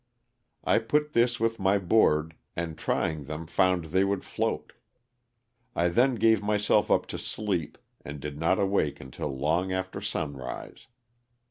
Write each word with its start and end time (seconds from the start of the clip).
I 0.63 0.79
put 0.79 1.13
this 1.13 1.39
with 1.39 1.59
my 1.59 1.77
board 1.77 2.33
and 2.55 2.75
trying 2.75 3.25
them 3.25 3.45
found 3.45 3.85
they 3.85 4.03
would 4.03 4.23
float. 4.23 4.73
I 5.75 5.89
then 5.89 6.15
gave 6.15 6.41
myself 6.41 6.89
up 6.89 7.05
to 7.05 7.19
sleep 7.19 7.77
and 8.03 8.19
did 8.19 8.39
not 8.39 8.57
awake 8.57 8.99
until 8.99 9.29
long 9.29 9.71
after 9.71 10.01
sunrise. 10.01 10.87